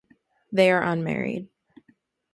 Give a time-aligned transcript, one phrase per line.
[0.51, 1.47] They are unmarried.